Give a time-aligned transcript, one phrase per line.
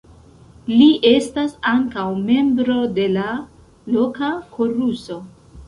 [0.69, 3.29] Li estas ankaŭ membro de la
[3.99, 5.23] loka koruso.